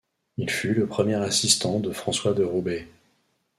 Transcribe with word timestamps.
Il 0.37 0.49
fut 0.49 0.73
le 0.73 0.87
premier 0.87 1.13
assistant 1.17 1.79
de 1.79 1.91
François 1.93 2.33
de 2.33 2.43
Roubaix. 2.43 2.87